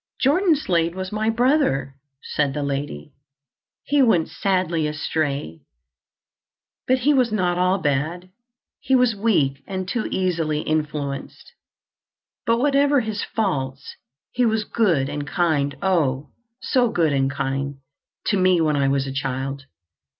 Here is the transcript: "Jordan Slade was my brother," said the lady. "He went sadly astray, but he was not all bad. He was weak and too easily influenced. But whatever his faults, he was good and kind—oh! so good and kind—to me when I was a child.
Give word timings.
"Jordan 0.19 0.55
Slade 0.55 0.95
was 0.95 1.11
my 1.11 1.29
brother," 1.29 1.93
said 2.23 2.55
the 2.55 2.63
lady. 2.63 3.13
"He 3.83 4.01
went 4.01 4.29
sadly 4.29 4.87
astray, 4.87 5.61
but 6.87 6.97
he 6.97 7.13
was 7.13 7.31
not 7.31 7.59
all 7.59 7.77
bad. 7.77 8.31
He 8.79 8.95
was 8.95 9.15
weak 9.15 9.63
and 9.67 9.87
too 9.87 10.07
easily 10.09 10.61
influenced. 10.61 11.51
But 12.47 12.57
whatever 12.57 13.01
his 13.01 13.23
faults, 13.23 13.95
he 14.31 14.43
was 14.43 14.63
good 14.63 15.07
and 15.07 15.27
kind—oh! 15.27 16.31
so 16.63 16.89
good 16.89 17.13
and 17.13 17.29
kind—to 17.29 18.37
me 18.37 18.59
when 18.59 18.75
I 18.75 18.87
was 18.87 19.05
a 19.05 19.13
child. 19.13 19.67